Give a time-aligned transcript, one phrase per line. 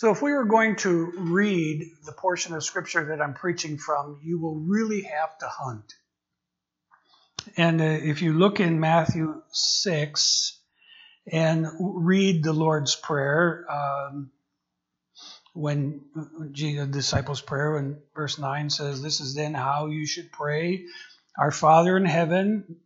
[0.00, 4.18] So, if we were going to read the portion of Scripture that I'm preaching from,
[4.24, 5.92] you will really have to hunt.
[7.58, 10.58] And uh, if you look in Matthew 6
[11.30, 14.30] and read the Lord's Prayer, um,
[15.52, 20.86] when the disciples' prayer, in verse 9 says, This is then how you should pray
[21.38, 22.76] Our Father in heaven,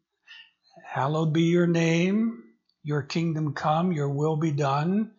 [0.84, 2.42] hallowed be your name,
[2.82, 5.12] your kingdom come, your will be done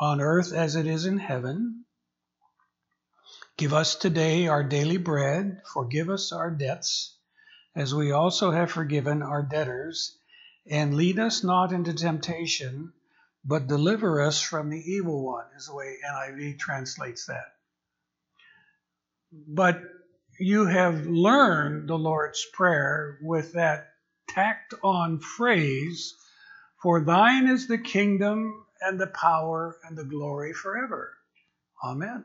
[0.00, 1.84] on earth as it is in heaven.
[3.56, 5.62] Give us today our daily bread.
[5.72, 7.16] Forgive us our debts,
[7.74, 10.16] as we also have forgiven our debtors.
[10.70, 12.92] And lead us not into temptation,
[13.44, 17.54] but deliver us from the evil one, is the way NIV translates that.
[19.32, 19.82] But
[20.38, 23.88] you have learned the Lord's Prayer with that
[24.28, 26.14] tacked on phrase,
[26.80, 31.12] For thine is the kingdom and the power and the glory forever.
[31.82, 32.24] Amen.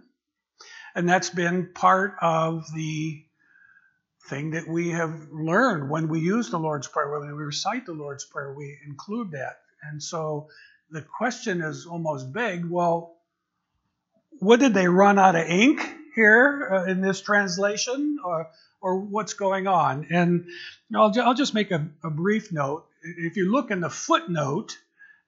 [0.95, 3.23] And that's been part of the
[4.29, 7.93] thing that we have learned when we use the Lord's Prayer, when we recite the
[7.93, 9.59] Lord's Prayer, we include that.
[9.83, 10.47] And so
[10.89, 13.17] the question is almost big well,
[14.39, 15.81] what did they run out of ink
[16.15, 18.49] here uh, in this translation, or,
[18.81, 20.07] or what's going on?
[20.09, 20.47] And
[20.95, 22.85] I'll, I'll just make a, a brief note.
[23.03, 24.77] If you look in the footnote,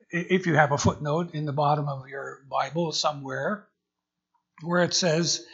[0.09, 3.67] if you have a footnote in the bottom of your Bible somewhere,
[4.61, 5.45] where it says,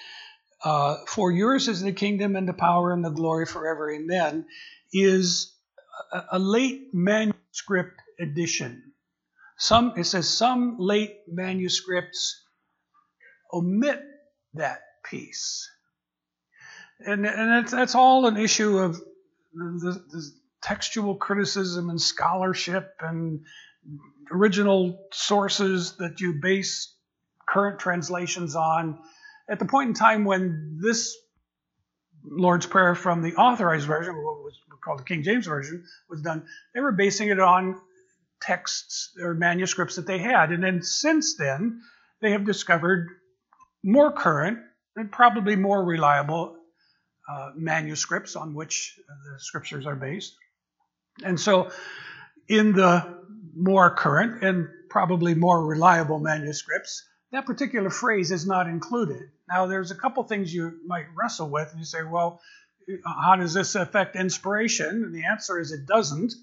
[0.63, 4.45] uh, For yours is the kingdom and the power and the glory forever, amen,
[4.93, 5.55] is
[6.11, 8.93] a, a late manuscript edition.
[9.57, 12.43] Some it says some late manuscripts
[13.53, 14.01] omit
[14.55, 15.69] that piece,
[16.99, 18.99] and and that's, that's all an issue of
[19.53, 20.31] the, the
[20.63, 23.41] textual criticism and scholarship and
[24.31, 26.93] original sources that you base
[27.47, 28.99] current translations on.
[29.49, 31.17] At the point in time when this
[32.23, 36.45] Lord's Prayer from the authorized version, what was called the King James Version, was done,
[36.73, 37.79] they were basing it on
[38.41, 40.51] texts or manuscripts that they had.
[40.51, 41.81] And then since then,
[42.21, 43.09] they have discovered
[43.83, 44.59] more current
[44.95, 46.55] and probably more reliable
[47.29, 50.35] uh, manuscripts on which the scriptures are based.
[51.23, 51.71] And so,
[52.47, 53.20] in the
[53.55, 59.29] more current and probably more reliable manuscripts, that particular phrase is not included.
[59.47, 62.41] Now, there's a couple things you might wrestle with, and you say, well,
[63.05, 65.03] how does this affect inspiration?
[65.03, 66.33] And the answer is it doesn't.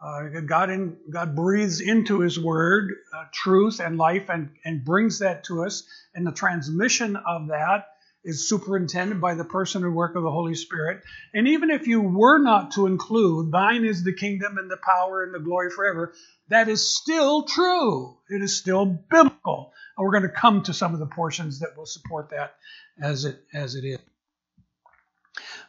[0.00, 5.20] Uh, God, in, God breathes into His Word uh, truth and life and, and brings
[5.20, 5.84] that to us.
[6.14, 7.86] And the transmission of that
[8.24, 11.02] is superintended by the person and work of the Holy Spirit.
[11.34, 15.22] And even if you were not to include, Thine is the kingdom and the power
[15.22, 16.14] and the glory forever,
[16.48, 18.16] that is still true.
[18.28, 19.72] It is still biblical.
[19.96, 22.54] And we're going to come to some of the portions that will support that
[23.02, 23.98] as it, as it is.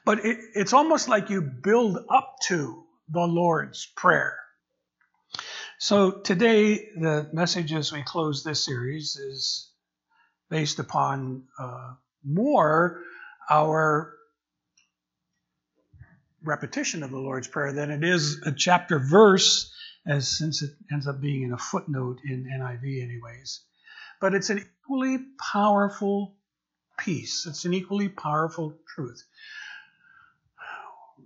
[0.05, 4.37] But it, it's almost like you build up to the Lord's Prayer.
[5.79, 9.69] So today, the message as we close this series is
[10.49, 11.93] based upon uh,
[12.23, 13.01] more
[13.49, 14.13] our
[16.43, 19.73] repetition of the Lord's Prayer than it is a chapter verse,
[20.05, 23.61] as since it ends up being in a footnote in NIV, anyways.
[24.19, 25.19] But it's an equally
[25.51, 26.35] powerful
[26.97, 27.45] piece.
[27.47, 29.23] It's an equally powerful truth.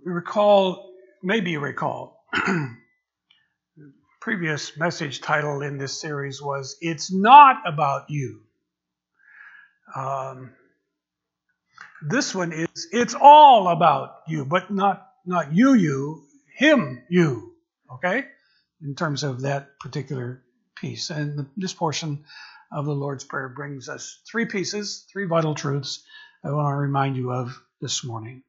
[0.04, 0.92] We recall
[1.22, 2.24] maybe you recall,
[4.20, 8.40] previous message title in this series was It's Not About You.
[9.94, 10.50] Um,
[12.02, 16.22] this one is It's All About You, but not, not you, you,
[16.56, 17.54] him, you.
[17.92, 18.24] Okay?
[18.82, 20.42] In terms of that particular
[20.76, 21.10] piece.
[21.10, 22.24] And this portion
[22.70, 26.04] of the Lord's Prayer brings us three pieces, three vital truths
[26.44, 28.42] I want to remind you of this morning.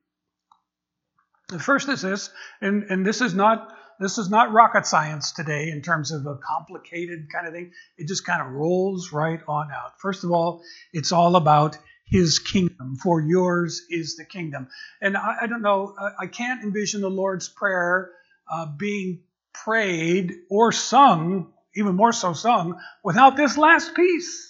[1.47, 2.29] The first is this,
[2.61, 6.37] and, and this is not this is not rocket science today in terms of a
[6.37, 7.73] complicated kind of thing.
[7.97, 9.99] It just kind of rolls right on out.
[9.99, 10.61] First of all,
[10.93, 11.77] it's all about
[12.09, 14.67] his kingdom, for yours is the kingdom.
[15.01, 18.11] And I, I don't know, I, I, can't envision the Lord's Prayer
[18.51, 19.21] uh, being
[19.53, 24.47] prayed or sung, even more so sung, without this last piece.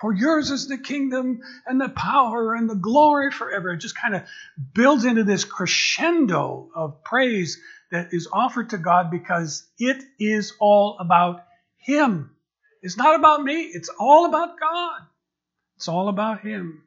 [0.00, 3.72] For yours is the kingdom and the power and the glory forever.
[3.72, 4.22] It just kind of
[4.72, 7.58] builds into this crescendo of praise
[7.90, 11.44] that is offered to God because it is all about
[11.78, 12.30] Him.
[12.80, 15.00] It's not about me, it's all about God.
[15.76, 16.84] It's all about Him.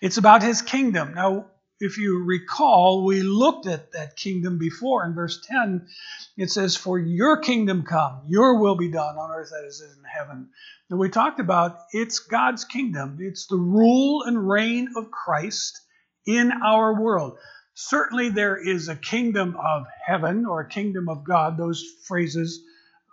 [0.00, 1.14] It's about His kingdom.
[1.14, 1.46] Now,
[1.80, 5.88] if you recall, we looked at that kingdom before in verse 10.
[6.36, 9.96] It says, For your kingdom come, your will be done on earth as it is
[9.96, 10.50] in heaven.
[10.90, 15.80] And we talked about it's God's kingdom, it's the rule and reign of Christ
[16.26, 17.38] in our world.
[17.74, 22.60] Certainly, there is a kingdom of heaven or a kingdom of God, those phrases,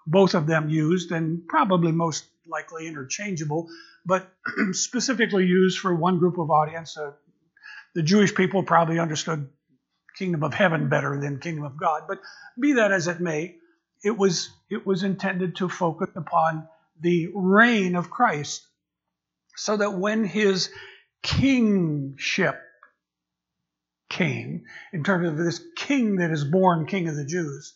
[0.06, 3.70] both of them used, and probably most likely interchangeable,
[4.08, 4.32] but
[4.72, 6.98] specifically used for one group of audience.
[6.98, 7.12] Uh,
[7.94, 9.50] the Jewish people probably understood
[10.18, 12.20] kingdom of heaven better than kingdom of God, but
[12.60, 13.56] be that as it may,
[14.04, 16.68] it was it was intended to focus upon
[17.00, 18.66] the reign of Christ,
[19.56, 20.70] so that when his
[21.22, 22.60] kingship
[24.10, 24.64] came,
[24.94, 27.76] in terms of this king that is born king of the Jews,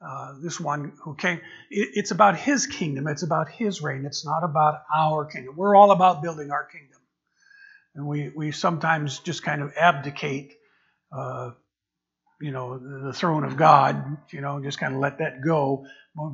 [0.00, 1.38] uh, this one who came,
[1.70, 5.56] it, it's about his kingdom, it's about his reign, it's not about our kingdom.
[5.56, 7.00] We're all about building our kingdom.
[7.94, 10.52] And we, we sometimes just kind of abdicate,
[11.10, 11.52] uh,
[12.40, 15.86] you know, the throne of God, you know, just kind of let that go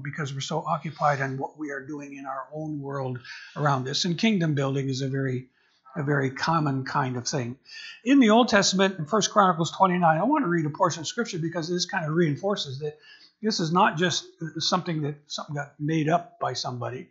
[0.03, 3.21] because we're so occupied on what we are doing in our own world
[3.57, 4.05] around us.
[4.05, 5.49] And kingdom building is a very
[5.95, 7.57] a very common kind of thing.
[8.05, 11.07] In the Old Testament, in First Chronicles 29, I want to read a portion of
[11.07, 12.99] scripture because this kind of reinforces that
[13.43, 14.25] this is not just
[14.59, 17.09] something that something got made up by somebody,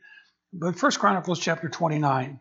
[0.54, 2.40] but First Chronicles chapter 29.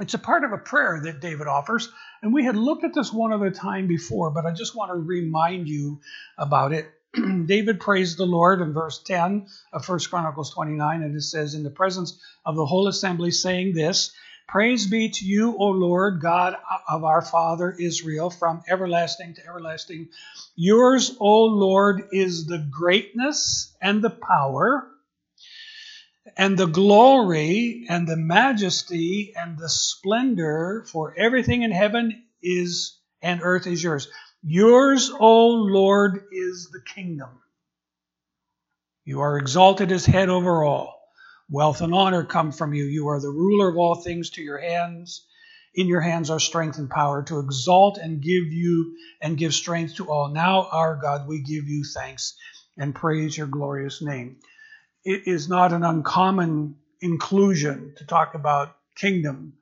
[0.00, 1.90] It's a part of a prayer that David offers,
[2.22, 4.94] and we had looked at this one other time before, but I just want to
[4.94, 6.00] remind you
[6.38, 6.90] about it.
[7.46, 11.64] David praised the Lord in verse 10 of First Chronicles 29, and it says, In
[11.64, 14.12] the presence of the whole assembly, saying this,
[14.50, 16.56] Praise be to you, O Lord, God
[16.88, 20.08] of our father Israel, from everlasting to everlasting.
[20.56, 24.90] Yours, O Lord, is the greatness and the power
[26.36, 33.42] and the glory and the majesty and the splendor, for everything in heaven is and
[33.44, 34.08] earth is yours.
[34.42, 37.30] Yours, O Lord, is the kingdom.
[39.04, 40.99] You are exalted as head over all.
[41.50, 42.84] Wealth and honor come from you.
[42.84, 45.26] You are the ruler of all things to your hands.
[45.74, 49.96] In your hands are strength and power to exalt and give you and give strength
[49.96, 50.28] to all.
[50.28, 52.36] Now, our God, we give you thanks
[52.76, 54.36] and praise your glorious name.
[55.04, 59.54] It is not an uncommon inclusion to talk about kingdom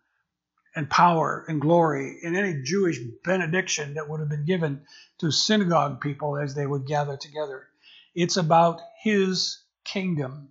[0.76, 4.82] and power and glory in any Jewish benediction that would have been given
[5.18, 7.66] to synagogue people as they would gather together.
[8.14, 10.50] It's about his kingdom.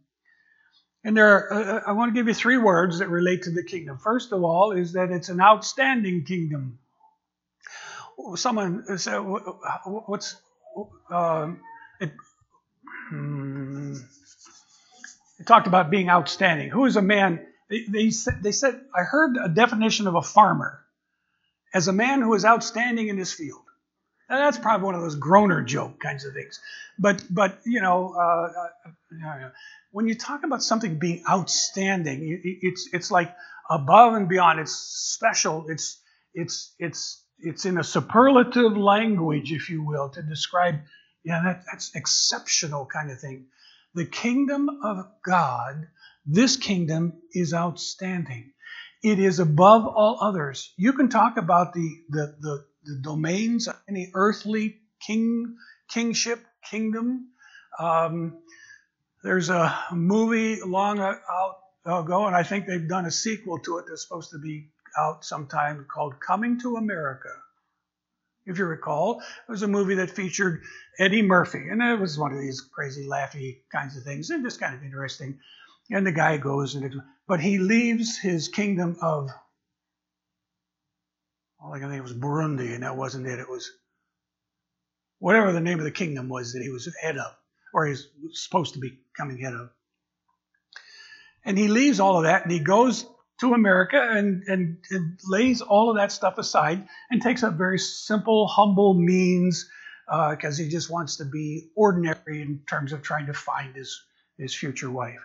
[1.04, 3.52] And there, are, uh, uh, I want to give you three words that relate to
[3.52, 3.98] the kingdom.
[3.98, 6.80] First of all, is that it's an outstanding kingdom.
[8.36, 10.36] Someone said, "What's
[11.10, 11.52] uh,
[12.00, 12.12] it,
[13.10, 13.96] hmm,
[15.40, 16.70] it talked about being outstanding.
[16.70, 17.46] Who is a man?
[17.70, 18.12] They, they,
[18.42, 20.84] they said, I heard a definition of a farmer
[21.74, 23.62] as a man who is outstanding in his field.
[24.29, 26.59] And that's probably one of those groaner joke kinds of things.
[27.00, 28.51] But, but you know, uh,
[28.85, 29.50] uh,
[29.91, 33.33] when you talk about something being outstanding, it's it's like
[33.69, 34.59] above and beyond.
[34.59, 35.65] It's special.
[35.69, 36.00] It's
[36.33, 40.75] it's it's it's in a superlative language, if you will, to describe.
[41.24, 43.47] Yeah, that, that's exceptional kind of thing.
[43.95, 45.88] The kingdom of God,
[46.25, 48.53] this kingdom is outstanding.
[49.03, 50.74] It is above all others.
[50.77, 55.57] You can talk about the the the, the domains of any earthly king
[55.89, 57.30] kingship kingdom.
[57.80, 58.39] Um,
[59.24, 63.86] there's a movie long out ago, and I think they've done a sequel to it
[63.88, 67.29] that's supposed to be out sometime called Coming to America.
[68.46, 70.63] If you recall, it was a movie that featured
[70.98, 74.60] Eddie Murphy, and it was one of these crazy, laughy kinds of things, and just
[74.60, 75.39] kind of interesting.
[75.89, 79.29] And the guy goes, and but he leaves his kingdom of,
[81.60, 83.40] all I can think it was Burundi, and that wasn't it.
[83.40, 83.72] It was
[85.20, 87.36] whatever the name of the kingdom was that he was head of
[87.74, 89.70] or he was supposed to be coming head of.
[91.44, 93.06] And he leaves all of that and he goes
[93.40, 97.80] to America and, and, and lays all of that stuff aside and takes up very
[97.80, 99.70] simple, humble means
[100.08, 104.04] because uh, he just wants to be ordinary in terms of trying to find his,
[104.38, 105.20] his future wife.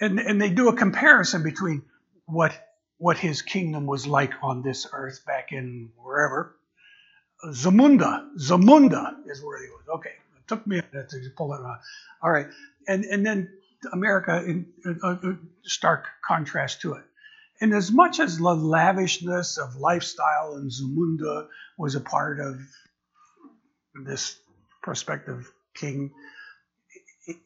[0.00, 1.82] And, and they do a comparison between
[2.26, 2.52] what,
[2.98, 6.54] what his kingdom was like on this earth back in wherever.
[7.52, 9.84] Zamunda, Zamunda is where he was.
[9.96, 11.80] Okay, it took me a minute to pull it off.
[12.22, 12.48] All right,
[12.88, 13.48] and and then
[13.92, 17.04] America in a, a uh, uh, stark contrast to it.
[17.60, 22.60] And as much as the lavishness of lifestyle in Zamunda was a part of
[24.04, 24.38] this
[24.82, 26.12] prospective king,
[27.26, 27.36] it,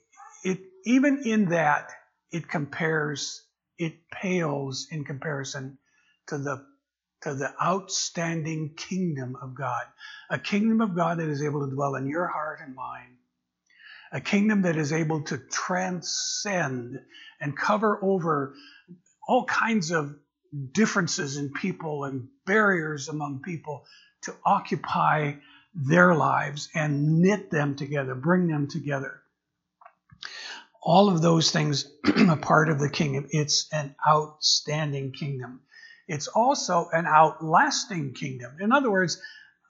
[0.45, 1.91] it even in that
[2.31, 3.43] it compares,
[3.79, 5.79] it pales in comparison
[6.29, 6.65] to the
[7.23, 9.85] to the outstanding kingdom of God.
[10.31, 13.17] A kingdom of God that is able to dwell in your heart and mind.
[14.13, 17.01] A kingdom that is able to transcend
[17.41, 18.55] and cover over
[19.27, 20.15] all kinds of
[20.73, 23.85] differences in people and barriers among people
[24.23, 25.35] to occupy
[25.75, 29.22] their lives and knit them together, bring them together.
[30.83, 31.91] All of those things
[32.29, 33.27] are part of the kingdom.
[33.31, 35.61] It's an outstanding kingdom.
[36.09, 38.57] It's also an outlasting kingdom.
[38.61, 39.21] In other words,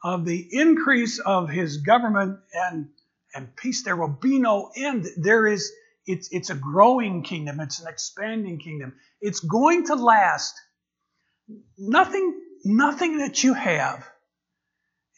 [0.02, 2.88] of the increase of his government and,
[3.34, 5.06] and peace, there will be no end.
[5.16, 5.70] There is,
[6.06, 8.94] it's, it's a growing kingdom, it's an expanding kingdom.
[9.20, 10.54] It's going to last.
[11.78, 14.08] Nothing, nothing that you have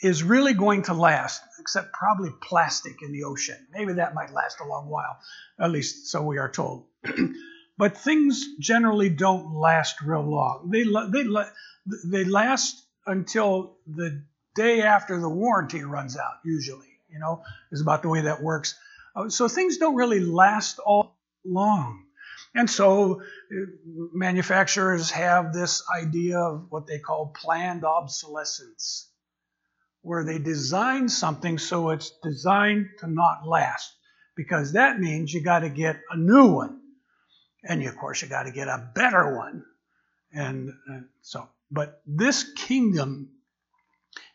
[0.03, 3.57] is really going to last, except probably plastic in the ocean.
[3.73, 5.19] Maybe that might last a long while,
[5.59, 6.87] at least so we are told.
[7.79, 10.71] but things generally don't last real long.
[10.71, 11.29] They, they,
[12.05, 14.23] they last until the
[14.55, 18.79] day after the warranty runs out, usually, you know, is about the way that works.
[19.17, 22.05] Uh, so things don't really last all long.
[22.55, 23.55] And so uh,
[24.13, 29.09] manufacturers have this idea of what they call planned obsolescence
[30.05, 33.93] where they design something so it's designed to not last.
[34.37, 36.81] Because that means you got to get a new one.
[37.65, 39.65] And you, of course, you got to get a better one.
[40.33, 43.31] And, and so, but this kingdom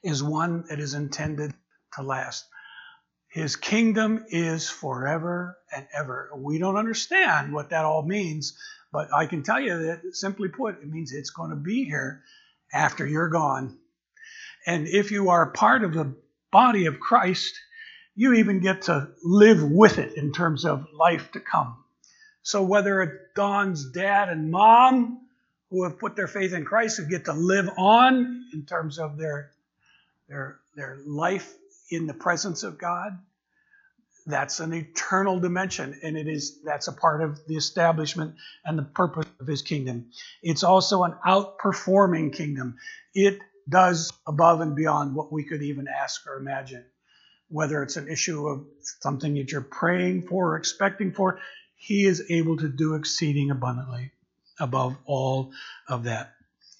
[0.03, 1.53] is one that is intended
[1.93, 2.45] to last.
[3.27, 6.31] His kingdom is forever and ever.
[6.35, 8.57] We don't understand what that all means,
[8.91, 12.23] but I can tell you that simply put, it means it's going to be here
[12.73, 13.77] after you're gone.
[14.65, 16.15] And if you are part of the
[16.51, 17.53] body of Christ,
[18.15, 21.77] you even get to live with it in terms of life to come.
[22.43, 25.21] So whether it's Don's dad and mom
[25.69, 29.17] who have put their faith in Christ, who get to live on in terms of
[29.17, 29.51] their
[30.27, 31.53] their their life
[31.91, 33.17] in the presence of God,
[34.25, 38.35] that's an eternal dimension, and it is that's a part of the establishment
[38.65, 40.11] and the purpose of His kingdom.
[40.41, 42.77] It's also an outperforming kingdom.
[43.13, 43.39] It
[43.69, 46.85] does above and beyond what we could even ask or imagine.
[47.49, 48.65] Whether it's an issue of
[49.01, 51.39] something that you're praying for or expecting for,
[51.75, 54.11] He is able to do exceeding abundantly
[54.59, 55.51] above all
[55.87, 56.33] of that.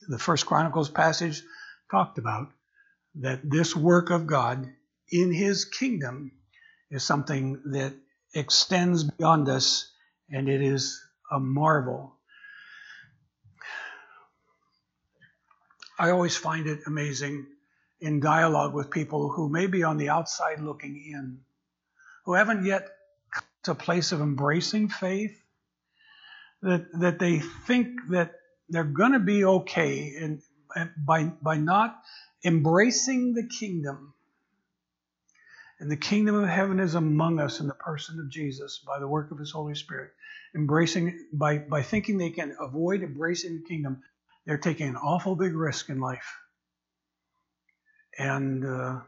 [0.08, 1.42] The First Chronicles passage
[1.90, 2.52] talked about
[3.16, 4.70] that this work of God
[5.12, 6.32] in His kingdom
[6.92, 7.94] is something that
[8.34, 9.92] extends beyond us,
[10.30, 12.19] and it is a marvel
[16.00, 17.46] I always find it amazing
[18.00, 21.42] in dialogue with people who may be on the outside looking in,
[22.24, 22.88] who haven't yet
[23.34, 25.38] come to a place of embracing faith,
[26.62, 28.32] that, that they think that
[28.70, 30.42] they're going to be okay and,
[30.98, 32.00] by, by not
[32.46, 34.14] embracing the kingdom.
[35.82, 39.08] And the kingdom of heaven is among us in the person of Jesus by the
[39.08, 40.12] work of his Holy Spirit.
[40.56, 44.02] Embracing by, by thinking they can avoid embracing the kingdom,
[44.46, 46.38] they're taking an awful big risk in life.
[48.18, 49.00] And uh,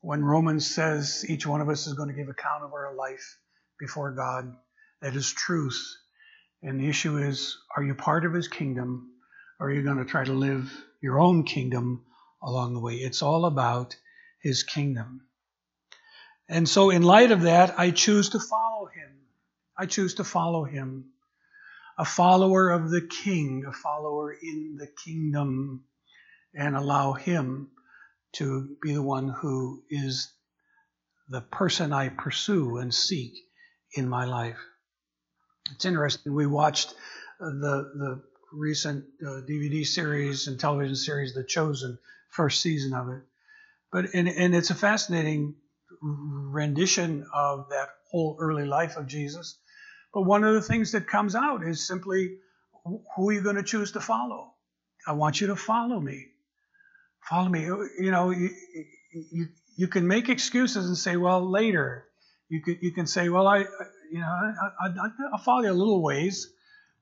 [0.00, 3.38] when Romans says each one of us is going to give account of our life
[3.78, 4.54] before God,
[5.02, 5.96] that is truth.
[6.62, 9.10] And the issue is are you part of his kingdom
[9.60, 12.04] or are you going to try to live your own kingdom
[12.42, 12.94] along the way?
[12.94, 13.96] It's all about
[14.42, 15.22] his kingdom.
[16.48, 19.10] And so, in light of that, I choose to follow him.
[19.76, 21.06] I choose to follow him
[21.98, 25.84] a follower of the king, a follower in the kingdom,
[26.54, 27.70] and allow him
[28.32, 30.32] to be the one who is
[31.28, 33.32] the person I pursue and seek
[33.94, 34.58] in my life.
[35.72, 36.34] It's interesting.
[36.34, 36.94] We watched
[37.40, 38.22] the the
[38.52, 41.98] recent uh, DVD series and television series, The Chosen,
[42.30, 43.22] first season of it.
[43.90, 45.54] But and, and it's a fascinating
[46.02, 49.58] rendition of that whole early life of Jesus.
[50.16, 52.38] But one of the things that comes out is simply
[52.86, 54.54] who are you going to choose to follow?
[55.06, 56.28] I want you to follow me.
[57.20, 57.64] Follow me.
[57.64, 58.48] You know, you,
[59.12, 62.06] you, you can make excuses and say, well, later.
[62.48, 63.58] You can, you can say, well, I,
[64.10, 66.50] you know, I, I, I'll follow you a little ways.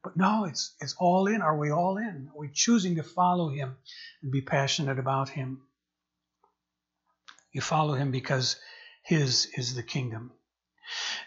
[0.02, 1.40] But no, it's, it's all in.
[1.40, 2.30] Are we all in?
[2.34, 3.76] Are we choosing to follow him
[4.24, 5.60] and be passionate about him?
[7.52, 8.56] You follow him because
[9.04, 10.32] his is the kingdom.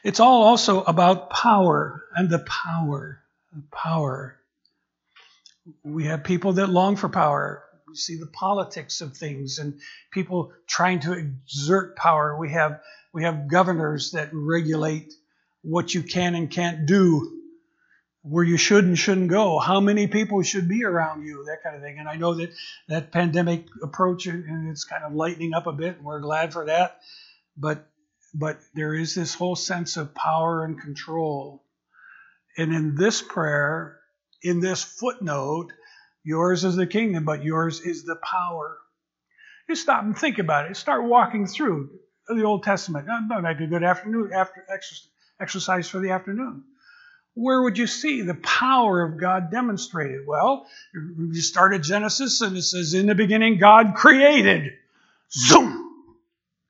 [0.03, 3.21] It's all also about power and the power.
[3.71, 4.37] Power.
[5.83, 7.63] We have people that long for power.
[7.87, 9.79] We see the politics of things and
[10.11, 12.37] people trying to exert power.
[12.37, 12.81] We have
[13.13, 15.13] we have governors that regulate
[15.63, 17.33] what you can and can't do.
[18.29, 21.75] where you should and shouldn't go, how many people should be around you, that kind
[21.75, 21.97] of thing.
[21.99, 22.51] And I know that
[22.87, 26.65] that pandemic approach and it's kind of lightening up a bit, and we're glad for
[26.65, 26.99] that.
[27.55, 27.87] But
[28.37, 31.63] but there is this whole sense of power and control.
[32.57, 33.99] And in this prayer,
[34.41, 35.71] in this footnote,
[36.23, 38.77] yours is the kingdom, but yours is the power.
[39.69, 40.77] Just stop and think about it.
[40.77, 41.89] Start walking through
[42.27, 43.07] the Old Testament.
[43.07, 44.65] That might be a good afternoon after
[45.39, 46.63] exercise for the afternoon
[47.37, 50.25] where would you see the power of God demonstrated?
[50.25, 54.73] Well, you start at Genesis and it says, In the beginning, God created.
[55.31, 55.76] Zoom!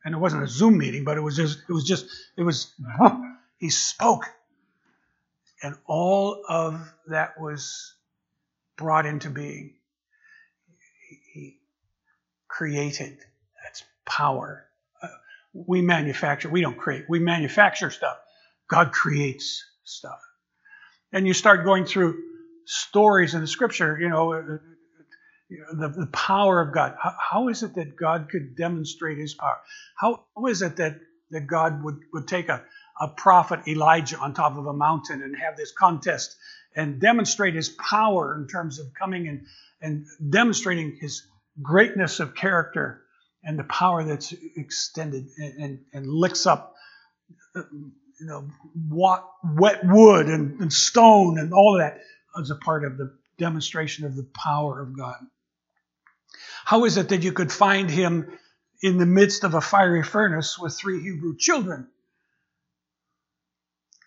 [0.07, 2.05] And it wasn't a Zoom meeting, but it was just, it was just,
[2.37, 2.73] it was,
[3.57, 4.23] he spoke.
[5.61, 7.93] And all of that was
[8.77, 9.73] brought into being.
[11.33, 11.59] He
[12.47, 13.17] created.
[13.61, 14.67] That's power.
[15.03, 15.09] Uh,
[15.51, 18.15] we manufacture, we don't create, we manufacture stuff.
[18.69, 20.21] God creates stuff
[21.11, 22.23] and you start going through
[22.63, 24.59] stories in the scripture, you know,
[25.49, 26.95] the, the power of God.
[27.01, 29.57] How, how is it that God could demonstrate his power?
[29.95, 30.99] How, is it that,
[31.31, 32.63] that God would, would take a,
[32.99, 36.35] a prophet Elijah on top of a mountain and have this contest
[36.75, 39.45] and demonstrate his power in terms of coming and,
[39.81, 41.23] and demonstrating his
[41.61, 43.01] greatness of character
[43.43, 46.75] and the power that's extended and, and, and licks up
[48.19, 48.47] you know,
[48.89, 52.01] wet wood and, and stone and all of that
[52.39, 55.17] as a part of the demonstration of the power of God.
[56.67, 58.38] How is it that you could find him
[58.83, 61.88] in the midst of a fiery furnace with three Hebrew children?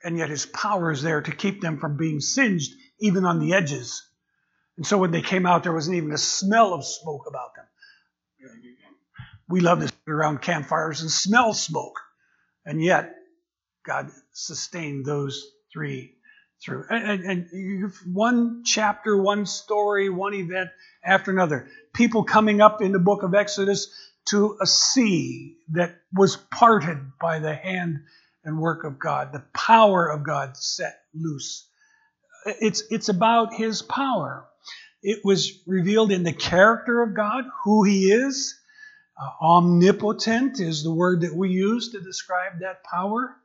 [0.05, 3.55] And yet his power is there to keep them from being singed even on the
[3.55, 4.07] edges.
[4.77, 7.65] And so when they came out, there wasn't even a smell of smoke about them.
[9.49, 11.99] We love to sit around campfires and smell smoke.
[12.67, 13.15] And yet,
[13.87, 16.19] God sustained those three
[16.63, 16.85] through.
[16.91, 20.71] And, and, and one chapter, one story, one event
[21.05, 21.69] after another.
[21.93, 23.93] People coming up in the book of Exodus
[24.27, 28.01] to a sea that was parted by the hand
[28.45, 31.67] and work of God, the power of God set loose.
[32.47, 34.47] It's, it's about His power.
[35.03, 38.59] It was revealed in the character of God, who He is.
[39.21, 43.37] Uh, omnipotent is the word that we use to describe that power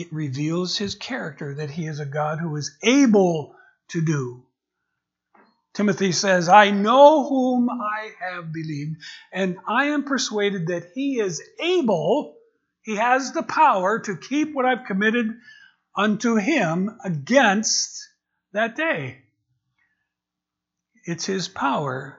[0.00, 3.54] it reveals his character that he is a God who is able
[3.88, 4.42] to do.
[5.74, 8.96] Timothy says, I know whom I have believed,
[9.32, 12.36] and I am persuaded that he is able,
[12.82, 15.28] he has the power to keep what I've committed
[15.94, 18.08] unto him against
[18.52, 19.18] that day.
[21.04, 22.18] It's his power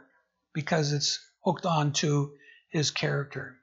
[0.53, 2.33] because it's hooked on to
[2.69, 3.57] his character.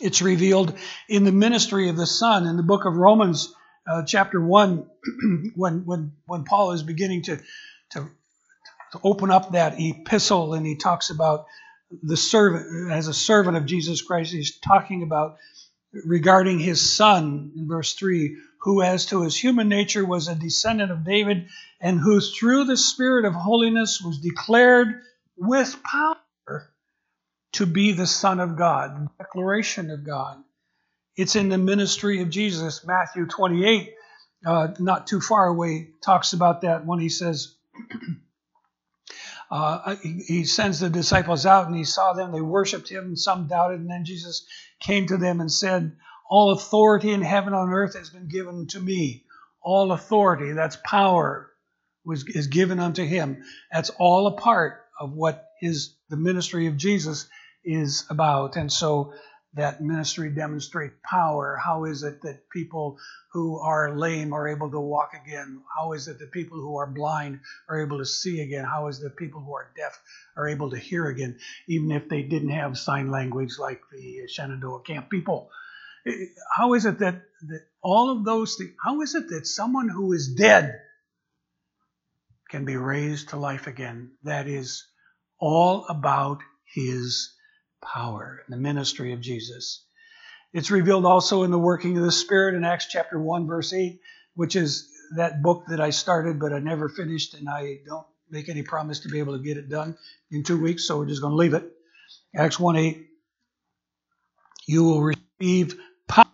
[0.00, 0.74] It's revealed
[1.08, 3.52] in the ministry of the Son in the book of Romans,
[3.90, 4.86] uh, chapter 1,
[5.56, 7.36] when, when, when Paul is beginning to,
[7.90, 8.08] to,
[8.92, 11.46] to open up that epistle and he talks about
[12.02, 15.38] the servant, as a servant of Jesus Christ, he's talking about
[15.92, 20.90] regarding his Son in verse 3 who, as to his human nature, was a descendant
[20.90, 21.48] of David,
[21.80, 25.00] and who, through the Spirit of holiness, was declared
[25.36, 26.16] with power
[27.58, 30.38] to be the Son of God, declaration of God.
[31.16, 32.86] It's in the ministry of Jesus.
[32.86, 33.94] Matthew 28,
[34.46, 37.56] uh, not too far away, talks about that when he says,
[39.50, 43.48] uh, he sends the disciples out and he saw them, they worshiped him, and some
[43.48, 44.46] doubted, and then Jesus
[44.78, 45.96] came to them and said,
[46.30, 49.24] All authority in heaven and on earth has been given to me.
[49.60, 51.50] All authority, that's power,
[52.04, 53.42] was, is given unto him.
[53.72, 57.28] That's all a part of what is the ministry of Jesus
[57.68, 58.56] is about.
[58.56, 59.12] And so
[59.54, 61.58] that ministry demonstrate power.
[61.62, 62.98] How is it that people
[63.32, 65.62] who are lame are able to walk again?
[65.76, 68.64] How is it that people who are blind are able to see again?
[68.64, 69.98] How is it that people who are deaf
[70.36, 74.82] are able to hear again, even if they didn't have sign language like the Shenandoah
[74.82, 75.50] Camp people?
[76.06, 79.88] Eh, how is it that, that all of those things, how is it that someone
[79.88, 80.80] who is dead
[82.50, 84.12] can be raised to life again?
[84.24, 84.86] That is
[85.38, 86.38] all about
[86.74, 87.34] his
[87.80, 89.84] power in the ministry of Jesus.
[90.52, 94.00] It's revealed also in the working of the Spirit in Acts chapter 1, verse 8,
[94.34, 98.48] which is that book that I started but I never finished, and I don't make
[98.48, 99.96] any promise to be able to get it done
[100.30, 101.70] in two weeks, so we're just going to leave it.
[102.34, 103.06] Acts 1 8.
[104.66, 106.26] You will receive power.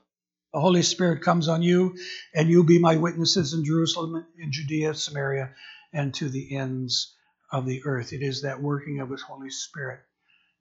[0.53, 1.97] The Holy Spirit comes on you,
[2.35, 5.51] and you'll be my witnesses in Jerusalem, in Judea, Samaria,
[5.93, 7.17] and to the ends
[7.51, 8.13] of the earth.
[8.13, 10.01] It is that working of His Holy Spirit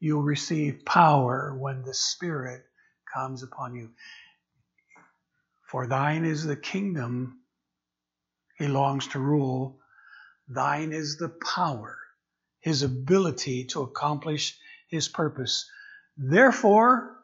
[0.04, 2.64] you'll receive power when the Spirit
[3.14, 3.92] comes upon you.
[5.70, 7.40] For thine is the kingdom
[8.58, 9.80] He longs to rule.
[10.50, 11.98] Thine is the power,
[12.62, 14.58] his ability to accomplish
[14.90, 15.70] his purpose.
[16.18, 17.18] Therefore,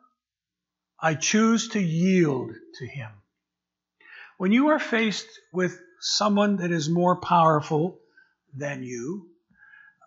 [1.02, 3.12] I choose to yield to him.
[4.38, 8.00] When you are faced with someone that is more powerful
[8.56, 9.30] than you,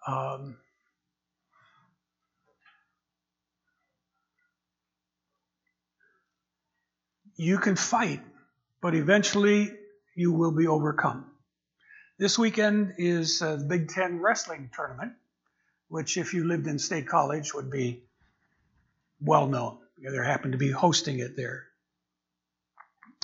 [0.07, 0.59] um,
[7.37, 8.21] you can fight,
[8.81, 9.71] but eventually
[10.15, 11.27] you will be overcome.
[12.19, 15.13] This weekend is uh, the Big Ten wrestling tournament,
[15.89, 18.05] which, if you lived in State College, would be
[19.21, 19.79] well known.
[19.99, 21.65] They happen to be hosting it there.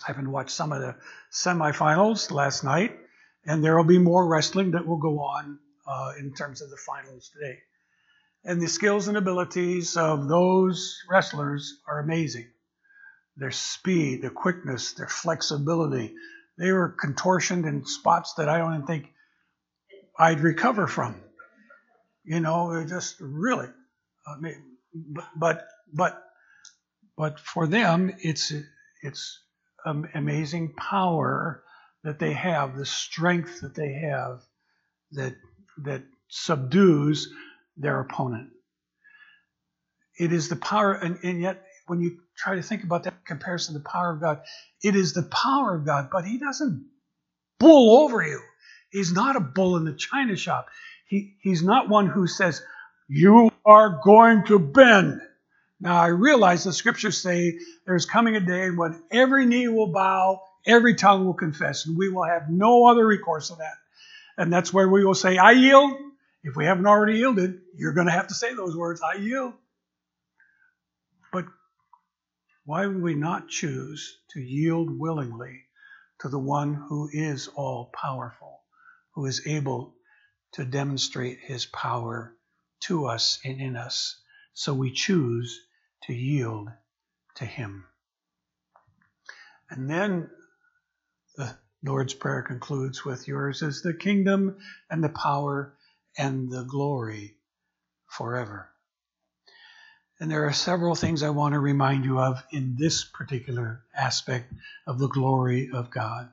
[0.03, 0.97] I haven't watched some of the
[1.33, 2.97] semifinals last night,
[3.45, 6.77] and there will be more wrestling that will go on uh, in terms of the
[6.77, 7.59] finals today.
[8.45, 12.47] And the skills and abilities of those wrestlers are amazing.
[13.39, 16.15] Their speed, their quickness, their flexibility.
[16.59, 19.13] They were contortioned in spots that I don't think
[20.19, 21.23] I'd recover from.
[22.25, 23.69] You know, just really.
[24.27, 24.63] I mean,
[25.37, 26.23] but but
[27.17, 28.53] but for them, it's
[29.03, 29.41] it's
[30.15, 31.63] amazing power
[32.05, 34.43] that they have, the strength that they have,
[35.13, 35.37] that
[35.85, 37.29] that subdues
[37.77, 38.51] their opponent.
[40.19, 43.75] It is the power, and, and yet when you try to think about that comparison
[43.75, 44.41] to the power of God,
[44.83, 46.89] it is the power of God, but He doesn't
[47.59, 48.41] bull over you.
[48.91, 50.69] He's not a bull in the china shop.
[51.09, 52.63] He, he's not one who says,
[53.09, 55.21] You are going to bend.
[55.81, 60.43] Now, I realize the scriptures say there's coming a day when every knee will bow,
[60.67, 63.75] every tongue will confess, and we will have no other recourse of that.
[64.37, 65.93] And that's where we will say, I yield.
[66.45, 69.53] If we haven't already yielded, you're going to have to say those words, I yield.
[71.33, 71.47] But
[72.69, 75.65] why would we not choose to yield willingly
[76.21, 78.61] to the one who is all powerful,
[79.15, 79.95] who is able
[80.53, 82.37] to demonstrate his power
[82.81, 84.21] to us and in us?
[84.53, 85.59] So we choose
[86.03, 86.69] to yield
[87.37, 87.87] to him.
[89.71, 90.29] And then
[91.37, 94.59] the Lord's Prayer concludes with Yours is the kingdom
[94.91, 95.75] and the power
[96.19, 97.39] and the glory
[98.09, 98.69] forever.
[100.21, 104.53] And there are several things I want to remind you of in this particular aspect
[104.87, 106.31] of the glory of God.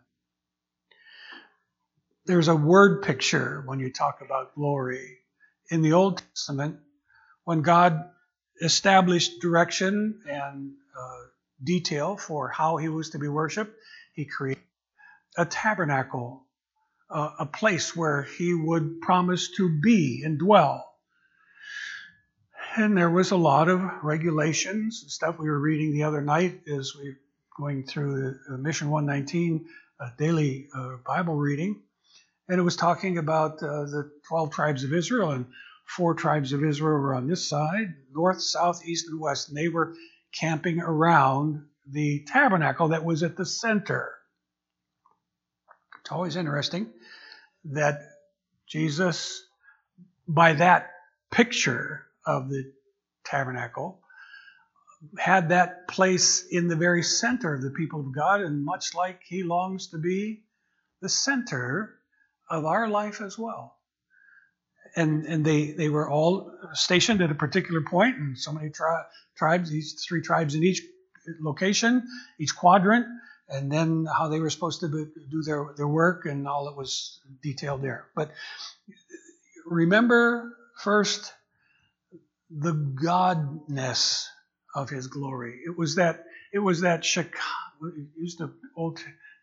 [2.26, 5.20] There's a word picture when you talk about glory.
[5.70, 6.78] In the Old Testament,
[7.44, 8.06] when God
[8.62, 11.18] established direction and uh,
[11.64, 13.76] detail for how he was to be worshiped,
[14.14, 14.64] he created
[15.38, 16.46] a tabernacle,
[17.10, 20.85] uh, a place where he would promise to be and dwell.
[22.78, 26.94] And there was a lot of regulations stuff we were reading the other night as
[26.94, 27.20] we were
[27.58, 29.66] going through the Mission 119
[29.98, 31.82] uh, daily uh, Bible reading.
[32.50, 35.46] And it was talking about uh, the 12 tribes of Israel, and
[35.86, 39.48] four tribes of Israel were on this side north, south, east, and west.
[39.48, 39.96] And they were
[40.34, 44.12] camping around the tabernacle that was at the center.
[46.02, 46.90] It's always interesting
[47.64, 48.02] that
[48.68, 49.42] Jesus,
[50.28, 50.92] by that
[51.32, 52.72] picture of the
[53.26, 54.02] tabernacle,
[55.18, 59.22] had that place in the very center of the people of God, and much like
[59.28, 60.44] He longs to be
[61.02, 61.96] the center
[62.50, 63.76] of our life as well.
[64.96, 69.04] And, and they, they were all stationed at a particular point, and so many tri-
[69.36, 70.82] tribes, these three tribes in each
[71.42, 72.04] location,
[72.40, 73.06] each quadrant,
[73.50, 77.20] and then how they were supposed to do their, their work and all that was
[77.44, 78.08] detailed there.
[78.16, 78.32] But
[79.66, 81.32] remember first
[82.58, 84.28] the godness
[84.74, 85.60] of his glory.
[85.66, 87.36] It was that it was that Shekinah,
[88.18, 89.00] used the old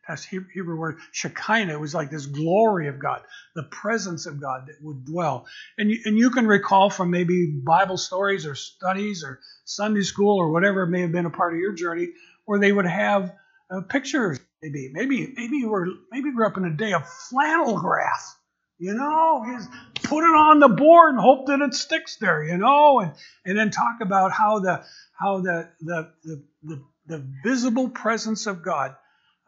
[0.07, 1.73] test Hebrew word Shekinah.
[1.73, 3.23] It was like this glory of God,
[3.55, 5.47] the presence of God that would dwell.
[5.77, 10.39] And you, and you can recall from maybe Bible stories or studies or Sunday school
[10.39, 12.09] or whatever may have been a part of your journey,
[12.47, 13.35] where they would have
[13.71, 14.41] uh, pictures.
[14.63, 18.37] Maybe, maybe, maybe you were maybe you grew up in a day of flannel graph.
[18.83, 19.71] You know, just
[20.05, 22.45] put it on the board and hope that it sticks there.
[22.45, 23.13] You know, and
[23.47, 24.85] and then talk about how the
[25.19, 28.97] how the the the, the, the visible presence of God,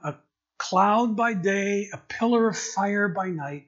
[0.04, 0.14] a
[0.58, 3.66] cloud by day, a pillar of fire by night,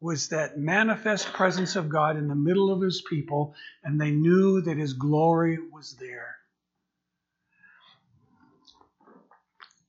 [0.00, 4.62] was that manifest presence of God in the middle of his people, and they knew
[4.62, 6.36] that his glory was there.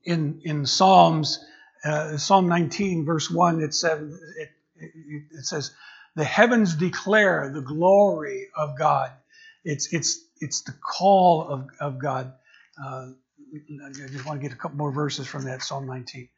[0.05, 1.43] in in Psalms,
[1.85, 4.01] uh, Psalm 19, verse 1, it says,
[4.39, 4.49] it,
[4.81, 5.71] it, says,
[6.15, 9.11] the heavens declare the glory of God.
[9.63, 12.33] It's, it's, it's the call of, of God.
[12.81, 13.11] Uh,
[13.85, 16.29] I just want to get a couple more verses from that, Psalm 19.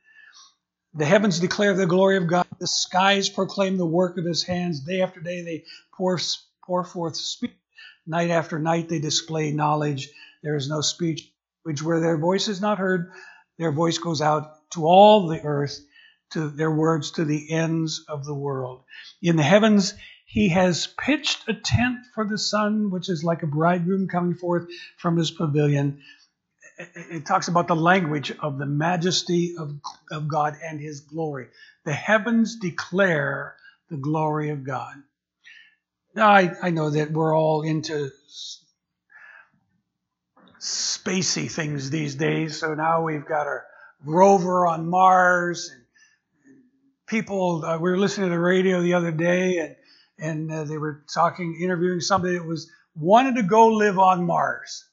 [0.96, 2.46] The heavens declare the glory of God.
[2.60, 4.82] The skies proclaim the work of his hands.
[4.82, 5.64] Day after day they
[5.96, 6.20] pour,
[6.66, 7.52] pour forth speech.
[8.06, 10.10] Night after night they display knowledge.
[10.44, 11.32] There is no speech
[11.64, 13.12] which where their voice is not heard.
[13.58, 15.80] Their voice goes out to all the earth,
[16.34, 18.84] to their words to the ends of the world.
[19.22, 19.94] In the heavens
[20.26, 24.68] he has pitched a tent for the sun, which is like a bridegroom coming forth
[24.98, 26.02] from his pavilion
[26.78, 29.76] it talks about the language of the majesty of,
[30.12, 31.48] of God and his glory.
[31.86, 33.56] The heavens declare
[33.90, 34.96] the glory of God.
[36.16, 38.10] Now, I, I know that we're all into
[40.60, 43.66] spacey things these days, so now we've got our
[44.06, 45.72] rover on Mars.
[45.74, 45.83] And
[47.14, 49.76] people, uh, we were listening to the radio the other day, and,
[50.18, 54.84] and uh, they were talking, interviewing somebody that was wanted to go live on Mars.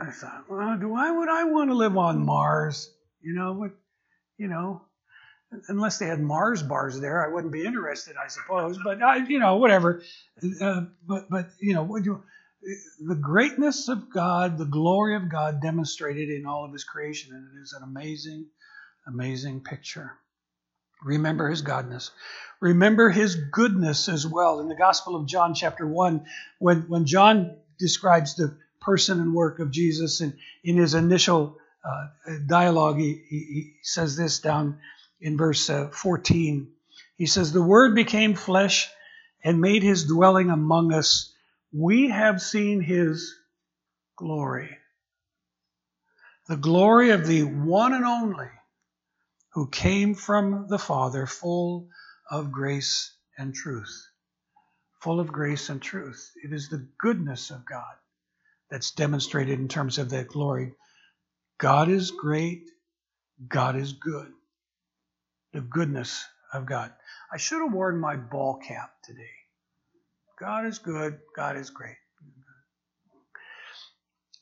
[0.00, 2.90] I thought, well, do why would I want to live on Mars?
[3.20, 3.72] You know, what,
[4.38, 4.80] you know,
[5.68, 8.78] unless they had Mars bars there, I wouldn't be interested, I suppose.
[8.82, 10.02] But I, you know, whatever.
[10.62, 12.22] Uh, but but you know, would you?
[13.06, 17.46] The greatness of God, the glory of God demonstrated in all of His creation, and
[17.54, 18.46] it is an amazing,
[19.06, 20.12] amazing picture.
[21.04, 22.10] Remember His godness.
[22.60, 24.60] Remember His goodness as well.
[24.60, 26.26] In the Gospel of John, chapter one,
[26.58, 30.20] when when John describes the person and work of Jesus.
[30.20, 32.06] And in his initial uh,
[32.46, 34.78] dialogue, he, he, says this down
[35.20, 36.70] in verse uh, 14.
[37.16, 38.90] He says, The Word became flesh
[39.42, 41.32] and made his dwelling among us.
[41.72, 43.34] We have seen his
[44.16, 44.76] glory.
[46.48, 48.48] The glory of the one and only
[49.54, 51.88] who came from the Father, full
[52.30, 54.08] of grace and truth.
[55.02, 56.32] Full of grace and truth.
[56.44, 57.94] It is the goodness of God
[58.70, 60.74] that's demonstrated in terms of that glory.
[61.58, 62.70] God is great.
[63.48, 64.32] God is good.
[65.52, 66.92] The goodness of God.
[67.32, 69.22] I should have worn my ball cap today.
[70.40, 71.18] God is good.
[71.36, 71.96] God is great.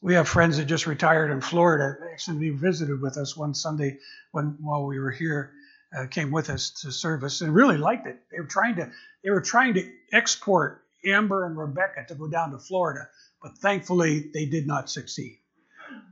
[0.03, 1.97] We have friends that just retired in Florida.
[2.13, 3.99] Actually, visited with us one Sunday
[4.33, 5.53] when while we were here.
[5.97, 8.19] Uh, came with us to service and really liked it.
[8.31, 8.91] They were trying to
[9.23, 13.09] they were trying to export Amber and Rebecca to go down to Florida
[13.43, 15.39] but thankfully they did not succeed.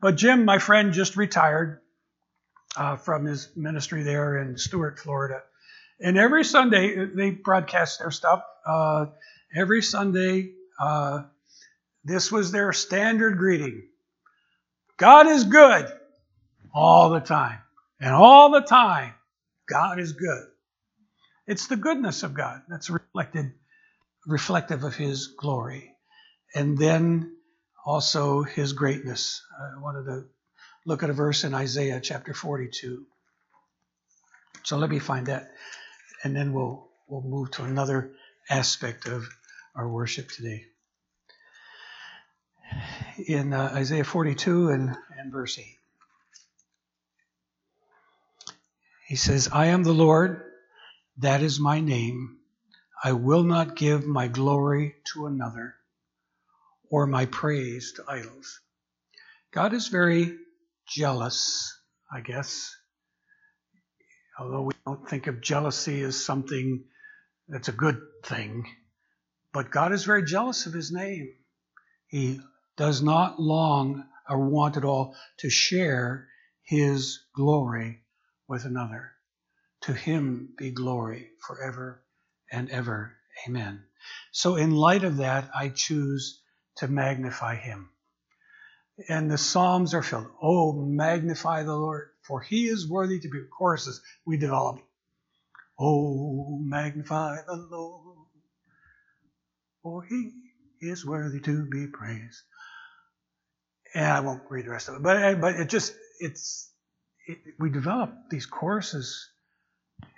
[0.02, 1.80] But Jim, my friend, just retired
[2.76, 5.42] uh, from his ministry there in Stuart, Florida.
[6.00, 8.42] And every Sunday, they broadcast their stuff.
[8.66, 9.06] Uh,
[9.54, 11.24] every Sunday, uh,
[12.04, 13.84] this was their standard greeting
[14.98, 15.86] God is good
[16.74, 17.58] all the time.
[18.00, 19.14] And all the time,
[19.68, 20.44] God is good.
[21.46, 23.52] It's the goodness of God that's reflected,
[24.26, 25.90] reflective of His glory
[26.54, 27.36] and then
[27.84, 29.42] also his greatness.
[29.60, 30.24] I wanted to
[30.86, 33.04] look at a verse in Isaiah chapter 42.
[34.64, 35.52] So let me find that,
[36.24, 38.12] and then we'll we'll move to another
[38.50, 39.28] aspect of
[39.74, 40.64] our worship today.
[43.28, 45.64] In uh, Isaiah 42 and, and verse 8,
[49.08, 50.42] he says, I am the Lord,
[51.18, 52.38] that is my name.
[53.02, 55.74] I will not give my glory to another
[56.90, 58.60] or my praise to idols.
[59.52, 60.36] God is very
[60.88, 61.78] jealous,
[62.12, 62.74] I guess.
[64.38, 66.84] Although we don't think of jealousy as something
[67.48, 68.66] that's a good thing,
[69.52, 71.34] but God is very jealous of his name.
[72.08, 72.40] He
[72.80, 76.26] does not long or want at all to share
[76.62, 78.00] his glory
[78.48, 79.12] with another.
[79.82, 82.02] To him be glory forever
[82.50, 83.12] and ever.
[83.46, 83.84] Amen.
[84.32, 86.40] So, in light of that, I choose
[86.76, 87.90] to magnify him.
[89.10, 90.28] And the Psalms are filled.
[90.42, 93.42] Oh, magnify the Lord, for he is worthy to be.
[93.58, 94.80] Choruses we develop.
[95.78, 98.26] Oh, magnify the Lord,
[99.82, 100.32] for he
[100.80, 102.42] is worthy to be praised.
[103.94, 106.70] And I won't read the rest of it, but eh, but it just it's
[107.26, 109.28] it, we develop these choruses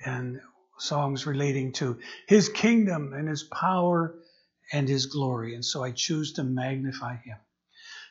[0.05, 0.41] and
[0.79, 4.15] songs relating to his kingdom and his power
[4.73, 5.55] and his glory.
[5.55, 7.37] And so I choose to magnify him.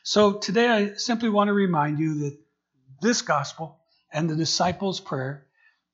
[0.04, 2.38] So today I simply want to remind you that
[3.00, 3.78] this gospel
[4.12, 5.46] and the disciples' prayer,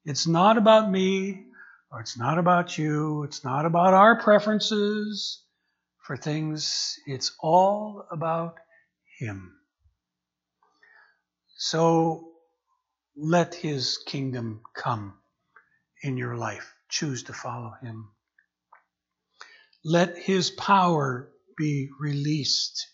[0.04, 1.44] it's not about me
[1.90, 3.22] or it's not about you.
[3.24, 5.42] It's not about our preferences
[6.02, 6.98] for things.
[7.06, 8.56] It's all about
[9.18, 9.57] him.
[11.58, 12.30] So
[13.16, 15.14] let his kingdom come
[16.02, 16.74] in your life.
[16.90, 18.10] Choose to follow him.
[19.84, 22.88] Let His power be released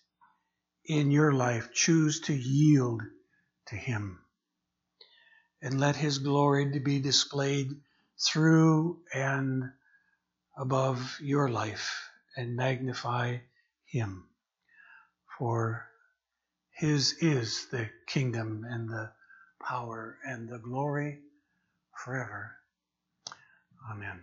[0.87, 1.71] in your life.
[1.73, 3.03] Choose to yield
[3.69, 4.21] to Him.
[5.63, 7.71] and let his glory be displayed
[8.27, 9.65] through and
[10.59, 13.39] above your life and magnify
[13.87, 14.25] him.
[15.39, 15.87] For
[16.77, 19.11] his is the kingdom and the
[19.63, 21.21] power and the glory
[22.05, 22.53] forever.
[23.93, 24.21] Amen.